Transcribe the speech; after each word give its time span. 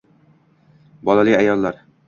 Bolali 1.11 1.37
ayollar 1.43 1.83